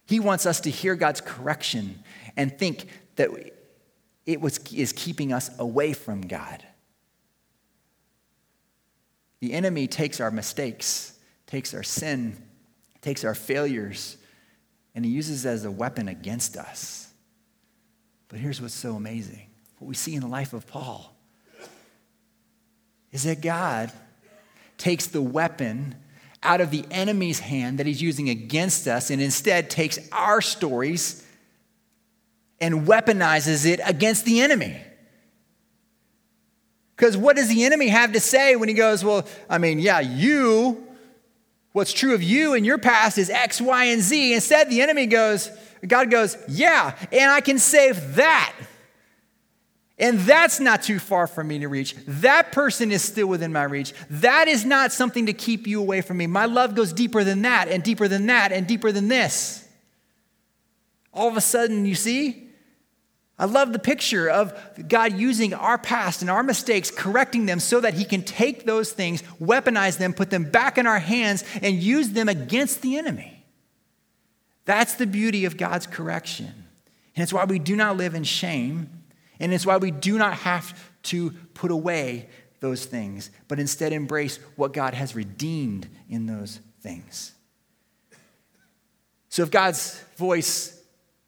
[0.05, 2.03] he wants us to hear God's correction
[2.35, 3.29] and think that
[4.25, 6.65] it was, is keeping us away from God.
[9.43, 12.41] The enemy takes our mistakes, takes our sin,
[13.01, 14.15] takes our failures,
[14.95, 17.11] and he uses it as a weapon against us.
[18.29, 19.47] But here's what's so amazing
[19.79, 21.13] what we see in the life of Paul
[23.11, 23.91] is that God
[24.77, 25.95] takes the weapon
[26.41, 31.21] out of the enemy's hand that he's using against us and instead takes our stories
[32.61, 34.79] and weaponizes it against the enemy.
[37.03, 39.99] Because what does the enemy have to say when he goes, Well, I mean, yeah,
[39.99, 40.87] you,
[41.73, 44.33] what's true of you and your past is X, Y, and Z.
[44.33, 45.51] Instead, the enemy goes,
[45.85, 48.53] God goes, Yeah, and I can save that.
[49.97, 51.93] And that's not too far for me to reach.
[52.07, 53.93] That person is still within my reach.
[54.09, 56.27] That is not something to keep you away from me.
[56.27, 59.67] My love goes deeper than that, and deeper than that, and deeper than this.
[61.13, 62.47] All of a sudden, you see,
[63.43, 67.81] I love the picture of God using our past and our mistakes, correcting them so
[67.81, 71.75] that He can take those things, weaponize them, put them back in our hands, and
[71.75, 73.43] use them against the enemy.
[74.63, 76.53] That's the beauty of God's correction.
[77.17, 79.03] And it's why we do not live in shame,
[79.41, 82.29] and it's why we do not have to put away
[82.61, 87.33] those things, but instead embrace what God has redeemed in those things.
[89.27, 90.81] So if God's voice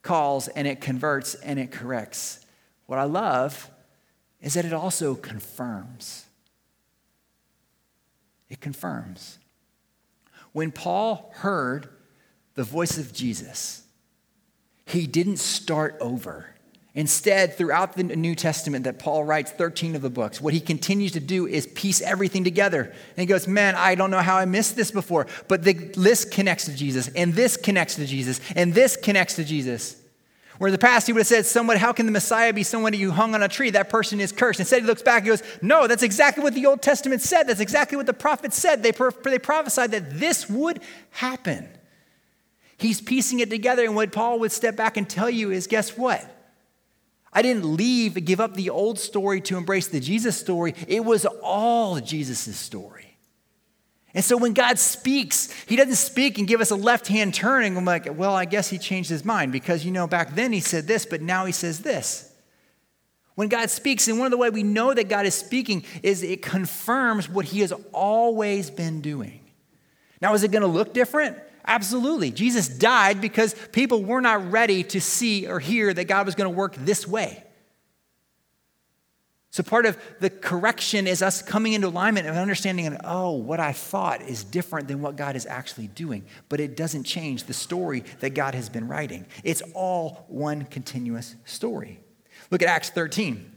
[0.06, 2.46] calls and it converts and it corrects,
[2.86, 3.70] what I love
[4.40, 6.26] is that it also confirms.
[8.48, 9.40] It confirms.
[10.54, 11.90] When Paul heard
[12.54, 13.84] the voice of Jesus,
[14.86, 16.55] he didn't start over.
[16.98, 21.12] Instead, throughout the New Testament that Paul writes, 13 of the books, what he continues
[21.12, 22.84] to do is piece everything together.
[22.84, 26.32] And he goes, Man, I don't know how I missed this before, but the list
[26.32, 29.98] connects to Jesus, and this connects to Jesus, and this connects to Jesus.
[30.58, 32.98] Where in the past he would have said, Someone, how can the Messiah be somebody
[32.98, 33.72] who hung on a tree?
[33.72, 34.62] That person is cursed.
[34.62, 37.44] Instead, he looks back and goes, No, that's exactly what the Old Testament said.
[37.44, 38.84] That's exactly what the prophets said.
[38.84, 38.92] They,
[39.26, 40.80] they prophesied that this would
[41.12, 41.68] happen.
[42.78, 45.98] He's piecing it together, and what Paul would step back and tell you is guess
[45.98, 46.32] what?
[47.36, 50.74] I didn't leave give up the old story to embrace the Jesus story.
[50.88, 53.18] It was all Jesus' story.
[54.14, 57.66] And so when God speaks, He doesn't speak and give us a left hand turn
[57.66, 60.54] and I'm like, well, I guess He changed His mind because, you know, back then
[60.54, 62.32] He said this, but now He says this.
[63.36, 66.24] When God speaks, and one of the way we know that God is speaking is
[66.24, 69.42] it confirms what He has always been doing.
[70.22, 71.38] Now, is it going to look different?
[71.68, 72.32] Absolutely.
[72.32, 76.50] Jesus died because people were not ready to see or hear that God was going
[76.50, 77.44] to work this way.
[79.50, 83.62] So, part of the correction is us coming into alignment and understanding, that, oh, what
[83.62, 86.26] I thought is different than what God is actually doing.
[86.50, 89.26] But it doesn't change the story that God has been writing.
[89.46, 92.02] It's all one continuous story.
[92.52, 93.55] Look at Acts 13.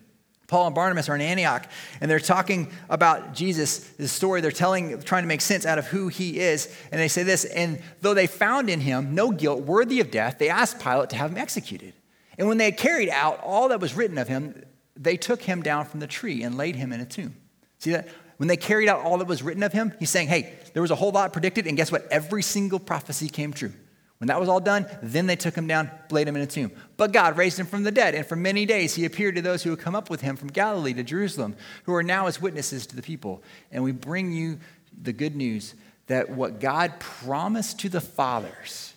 [0.49, 1.67] Paul and Barnabas are in Antioch,
[2.01, 4.41] and they're talking about Jesus, the story.
[4.41, 6.75] They're telling, trying to make sense out of who he is.
[6.91, 10.39] And they say this, and though they found in him no guilt worthy of death,
[10.39, 11.93] they asked Pilate to have him executed.
[12.39, 14.65] And when they had carried out all that was written of him,
[14.97, 17.37] they took him down from the tree and laid him in a tomb.
[17.79, 18.09] See that?
[18.39, 20.91] When they carried out all that was written of him, he's saying, hey, there was
[20.91, 22.07] a whole lot predicted, and guess what?
[22.11, 23.73] Every single prophecy came true.
[24.19, 26.73] When that was all done, then they took him down, laid him in a tomb.
[26.97, 29.63] But God raised him from the dead, and for many days he appeared to those
[29.63, 31.55] who had come up with him from Galilee to Jerusalem,
[31.85, 33.43] who are now his witnesses to the people.
[33.71, 34.59] And we bring you
[35.01, 35.75] the good news
[36.09, 38.93] that what God promised to the fathers,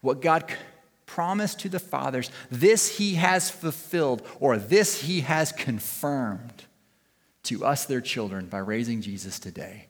[0.00, 0.44] what God
[1.06, 6.64] promised to the fathers, this he has fulfilled, or this he has confirmed
[7.44, 9.86] to us, their children, by raising Jesus today.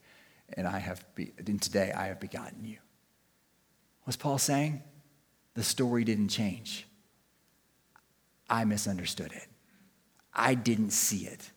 [0.55, 2.77] And I have, be, and today I have begotten you.
[4.05, 4.83] What's Paul saying?
[5.55, 6.87] The story didn't change.
[8.49, 9.47] I misunderstood it.
[10.35, 11.51] I didn't see it.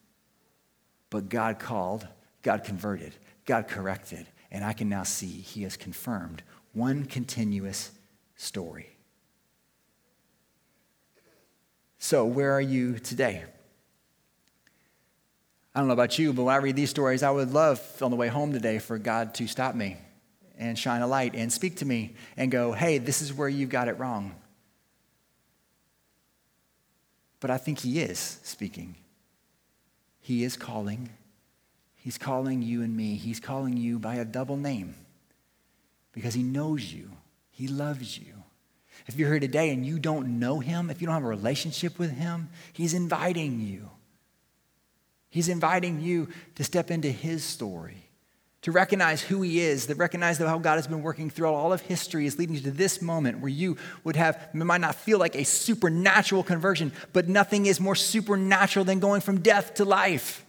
[1.09, 2.07] But God called,
[2.41, 3.13] God converted,
[3.45, 7.91] God corrected, and I can now see He has confirmed one continuous
[8.35, 8.89] story.
[11.99, 13.43] So, where are you today?
[15.73, 18.11] I don't know about you, but when I read these stories, I would love on
[18.11, 19.97] the way home today for God to stop me
[20.57, 23.67] and shine a light and speak to me and go, hey, this is where you
[23.67, 24.35] got it wrong.
[27.39, 28.95] But I think He is speaking.
[30.21, 31.09] He is calling.
[31.95, 33.15] He's calling you and me.
[33.15, 34.95] He's calling you by a double name
[36.11, 37.11] because He knows you,
[37.51, 38.33] He loves you.
[39.07, 41.99] If you're here today and you don't know Him, if you don't have a relationship
[41.99, 43.89] with Him, He's inviting you.
[45.29, 48.04] He's inviting you to step into His story
[48.65, 51.81] to recognize who he is, to recognize how God has been working throughout all of
[51.81, 55.35] history is leading you to this moment where you would have, might not feel like
[55.35, 60.43] a supernatural conversion, but nothing is more supernatural than going from death to life.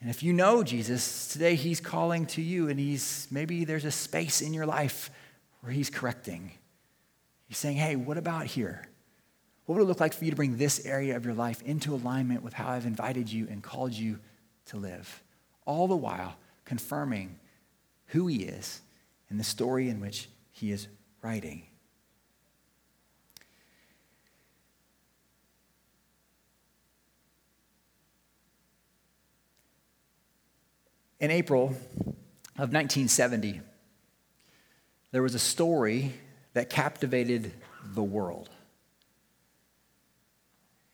[0.00, 3.90] And if you know Jesus, today he's calling to you and he's, maybe there's a
[3.90, 5.10] space in your life
[5.60, 6.50] where he's correcting.
[7.46, 8.88] He's saying, hey, what about here?
[9.66, 11.94] What would it look like for you to bring this area of your life into
[11.94, 14.18] alignment with how I've invited you and called you
[14.68, 15.22] to live?
[15.68, 17.38] All the while confirming
[18.06, 18.80] who he is
[19.28, 20.88] and the story in which he is
[21.20, 21.62] writing.
[31.20, 31.66] In April
[32.56, 33.60] of 1970,
[35.12, 36.14] there was a story
[36.54, 37.52] that captivated
[37.84, 38.48] the world.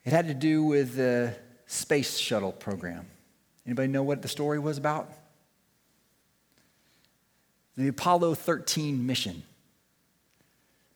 [0.03, 1.33] It had to do with the
[1.65, 3.07] space shuttle program.
[3.65, 5.11] Anybody know what the story was about?
[7.77, 9.43] The Apollo 13 mission.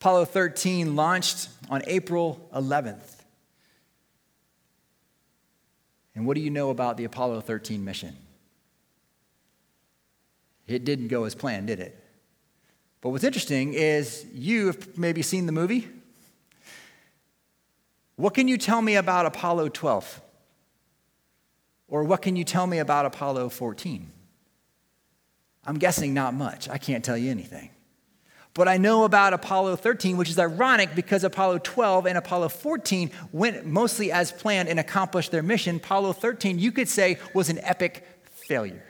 [0.00, 3.16] Apollo 13 launched on April 11th.
[6.14, 8.16] And what do you know about the Apollo 13 mission?
[10.66, 12.02] It didn't go as planned, did it?
[13.00, 15.88] But what's interesting is you have maybe seen the movie.
[18.16, 20.20] What can you tell me about Apollo 12?
[21.90, 24.10] Or what can you tell me about Apollo 14?
[25.66, 26.68] I'm guessing not much.
[26.68, 27.70] I can't tell you anything.
[28.54, 33.10] But I know about Apollo 13, which is ironic because Apollo 12 and Apollo 14
[33.32, 35.76] went mostly as planned and accomplished their mission.
[35.76, 38.84] Apollo 13, you could say, was an epic failure.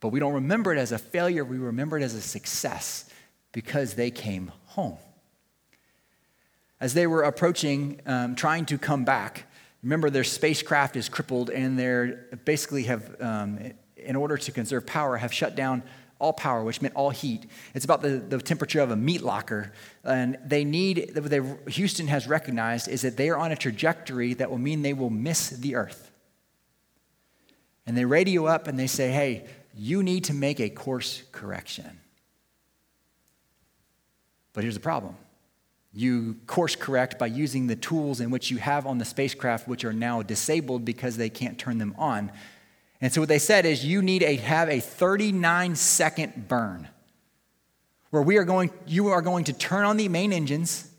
[0.00, 3.08] But we don't remember it as a failure, we remember it as a success
[3.52, 4.98] because they came home.
[6.80, 9.44] As they were approaching, um, trying to come back,
[9.82, 13.58] remember their spacecraft is crippled and they're basically have, um,
[13.96, 15.82] in order to conserve power, have shut down
[16.18, 17.46] all power, which meant all heat.
[17.74, 19.72] It's about the, the temperature of a meat locker.
[20.04, 24.50] And they need, they, Houston has recognized is that they are on a trajectory that
[24.50, 26.12] will mean they will miss the earth.
[27.86, 31.98] And they radio up and they say, hey, you need to make a course correction.
[34.52, 35.16] But here's the problem
[35.92, 39.84] you course correct by using the tools in which you have on the spacecraft, which
[39.84, 42.30] are now disabled because they can't turn them on.
[43.00, 46.88] And so what they said is you need to have a 39 second burn
[48.10, 50.89] where we are going, you are going to turn on the main engines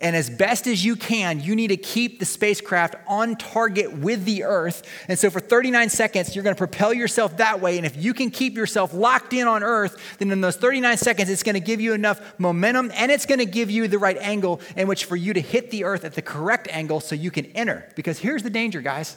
[0.00, 4.24] and as best as you can, you need to keep the spacecraft on target with
[4.24, 4.88] the Earth.
[5.08, 7.78] And so for 39 seconds, you're going to propel yourself that way.
[7.78, 11.28] And if you can keep yourself locked in on Earth, then in those 39 seconds,
[11.28, 14.16] it's going to give you enough momentum and it's going to give you the right
[14.18, 17.32] angle in which for you to hit the Earth at the correct angle so you
[17.32, 17.90] can enter.
[17.96, 19.16] Because here's the danger, guys.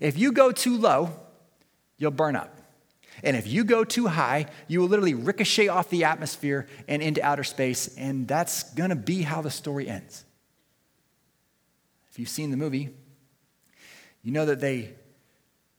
[0.00, 1.10] If you go too low,
[1.96, 2.57] you'll burn up.
[3.22, 7.22] And if you go too high, you will literally ricochet off the atmosphere and into
[7.22, 10.24] outer space, and that's gonna be how the story ends.
[12.10, 12.90] If you've seen the movie,
[14.22, 14.94] you know that they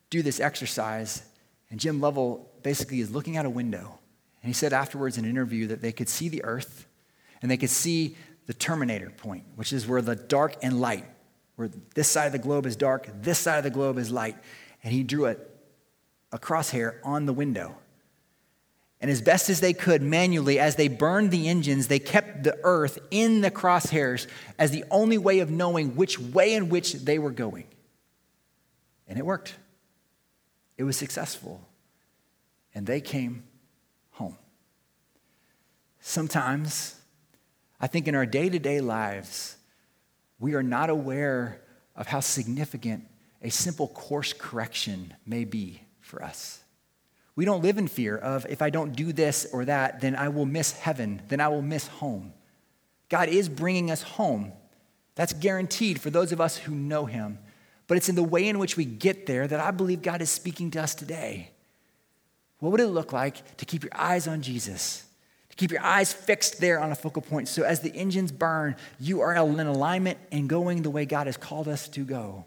[0.10, 1.22] do this exercise,
[1.70, 4.00] and Jim Lovell basically is looking out a window.
[4.42, 6.88] And he said afterwards in an interview that they could see the earth
[7.42, 8.16] and they could see
[8.48, 11.06] the terminator point, which is where the dark and light,
[11.56, 14.36] where this side of the globe is dark, this side of the globe is light.
[14.84, 15.49] And he drew it
[16.32, 17.76] a crosshair on the window.
[19.02, 22.58] And as best as they could manually, as they burned the engines, they kept the
[22.64, 24.28] earth in the crosshairs
[24.58, 27.66] as the only way of knowing which way in which they were going.
[29.08, 29.56] And it worked.
[30.78, 31.66] It was successful.
[32.76, 33.44] And they came
[34.12, 34.38] home.
[36.02, 36.96] Sometimes,
[37.80, 39.56] I think in our day to day lives,
[40.40, 41.62] we are not aware
[41.96, 43.06] of how significant
[43.42, 46.60] a simple course correction may be for us.
[47.36, 50.28] We don't live in fear of if I don't do this or that, then I
[50.28, 52.34] will miss heaven, then I will miss home.
[53.08, 54.52] God is bringing us home.
[55.16, 57.40] That's guaranteed for those of us who know Him.
[57.88, 60.30] But it's in the way in which we get there that I believe God is
[60.30, 61.52] speaking to us today.
[62.60, 65.06] What would it look like to keep your eyes on Jesus?
[65.50, 67.48] To keep your eyes fixed there on a focal point.
[67.48, 71.38] So as the engines burn, you are in alignment and going the way God has
[71.38, 72.46] called us to go.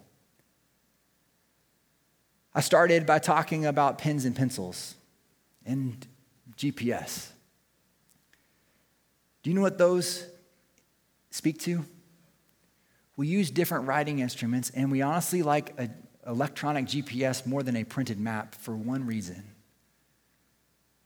[2.55, 4.95] I started by talking about pens and pencils
[5.65, 6.05] and
[6.55, 7.29] GPS.
[9.41, 10.25] Do you know what those
[11.31, 11.83] speak to?
[13.15, 15.93] We use different writing instruments, and we honestly like an
[16.25, 19.43] electronic GPS more than a printed map for one reason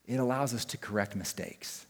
[0.07, 1.85] it allows us to correct mistakes.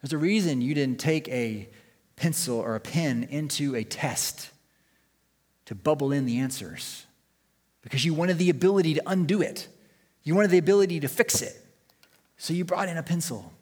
[0.00, 1.68] There's a reason you didn't take a
[2.16, 4.50] pencil or a pen into a test
[5.64, 7.06] to bubble in the answers
[7.82, 9.68] because you wanted the ability to undo it.
[10.22, 11.56] You wanted the ability to fix it.
[12.36, 13.52] So you brought in a pencil.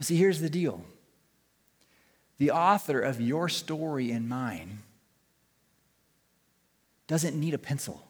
[0.00, 0.84] See, here's the deal
[2.38, 4.80] the author of your story and mine
[7.06, 8.06] doesn't need a pencil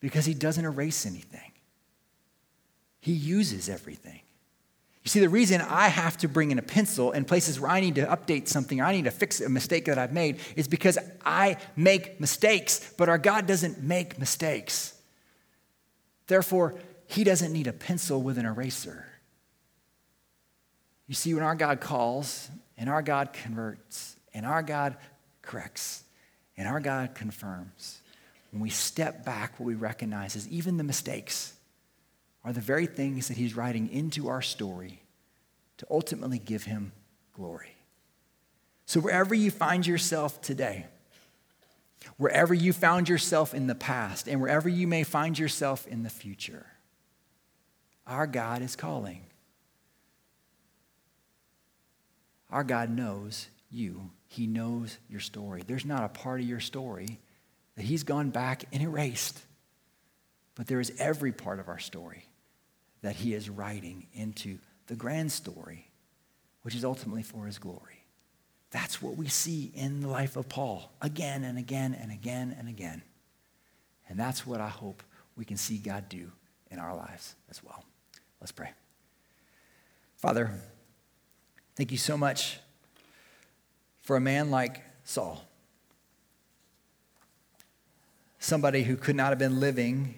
[0.00, 1.52] because he doesn't erase anything,
[3.00, 4.20] he uses everything.
[5.04, 7.80] You see, the reason I have to bring in a pencil in places where I
[7.80, 10.68] need to update something, or I need to fix a mistake that I've made, is
[10.68, 14.94] because I make mistakes, but our God doesn't make mistakes.
[16.28, 16.76] Therefore,
[17.06, 19.06] He doesn't need a pencil with an eraser.
[21.08, 22.48] You see, when our God calls,
[22.78, 24.96] and our God converts, and our God
[25.42, 26.04] corrects,
[26.56, 28.00] and our God confirms,
[28.52, 31.54] when we step back, what we recognize is even the mistakes
[32.44, 35.02] are the very things that he's writing into our story
[35.78, 36.92] to ultimately give him
[37.32, 37.76] glory.
[38.86, 40.86] So, wherever you find yourself today,
[42.16, 46.10] wherever you found yourself in the past, and wherever you may find yourself in the
[46.10, 46.66] future,
[48.06, 49.22] Our God is calling.
[52.50, 54.10] Our God knows you.
[54.26, 55.62] He knows your story.
[55.66, 57.20] There's not a part of your story
[57.76, 59.40] that He's gone back and erased,
[60.54, 62.26] but there is every part of our story
[63.02, 65.88] that He is writing into the grand story,
[66.62, 68.04] which is ultimately for His glory.
[68.70, 72.68] That's what we see in the life of Paul again and again and again and
[72.68, 73.02] again.
[74.08, 75.02] And that's what I hope
[75.36, 76.32] we can see God do
[76.70, 77.84] in our lives as well.
[78.40, 78.70] Let's pray.
[80.16, 80.50] Father,
[81.74, 82.60] Thank you so much
[84.02, 85.42] for a man like Saul.
[88.38, 90.16] Somebody who could not have been living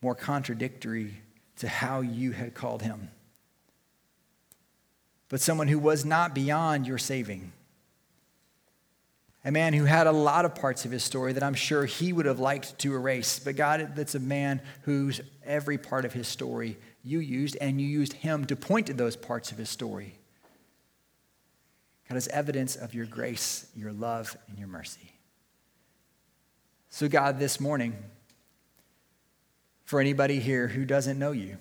[0.00, 1.14] more contradictory
[1.62, 3.08] to how you had called him.
[5.28, 7.52] But someone who was not beyond your saving.
[9.44, 12.12] A man who had a lot of parts of his story that I'm sure he
[12.12, 13.38] would have liked to erase.
[13.38, 17.86] But God, that's a man whose every part of his story you used, and you
[17.86, 20.18] used him to point to those parts of his story.
[22.08, 25.12] God, as evidence of your grace, your love, and your mercy.
[26.90, 27.96] So, God, this morning,
[29.92, 31.58] for anybody here who doesn't know you,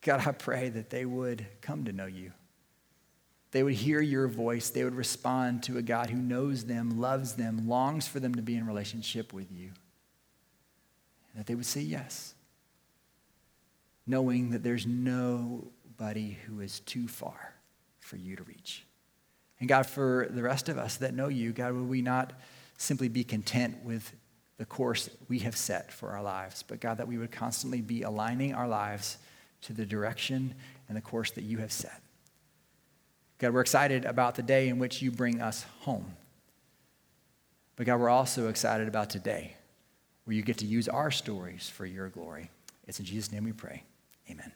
[0.00, 2.32] God, I pray that they would come to know you.
[3.52, 4.70] They would hear your voice.
[4.70, 8.42] They would respond to a God who knows them, loves them, longs for them to
[8.42, 9.66] be in relationship with you.
[11.30, 12.34] And that they would say yes,
[14.04, 17.54] knowing that there's nobody who is too far
[18.00, 18.84] for you to reach.
[19.60, 22.32] And God, for the rest of us that know you, God, will we not
[22.78, 24.12] simply be content with
[24.62, 28.02] the course we have set for our lives, but God, that we would constantly be
[28.02, 29.18] aligning our lives
[29.62, 30.54] to the direction
[30.86, 32.00] and the course that you have set.
[33.38, 36.14] God, we're excited about the day in which you bring us home.
[37.74, 39.56] But God, we're also excited about today
[40.26, 42.48] where you get to use our stories for your glory.
[42.86, 43.82] It's in Jesus' name we pray.
[44.30, 44.52] Amen.